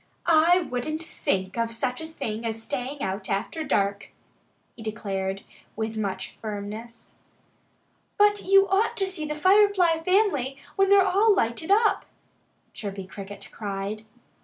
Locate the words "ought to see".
8.67-9.25